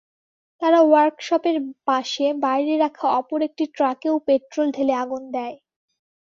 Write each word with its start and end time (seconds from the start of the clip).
তারা 0.61 0.79
ওয়ার্কশপের 0.83 1.57
পাশে 1.87 2.25
বাইরে 2.43 2.73
রাখা 2.77 3.05
অপর 3.19 3.39
একটি 3.47 3.63
ট্রাকেও 3.75 4.15
পেট্রল 4.27 4.67
ঢেলে 4.71 4.93
আগুন 5.03 5.23
দেয়। 5.35 5.55